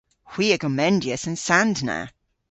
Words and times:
Hwi 0.31 0.47
a 0.55 0.57
gomendyas 0.61 1.23
an 1.29 1.37
sand 1.45 1.77
na. 1.87 1.99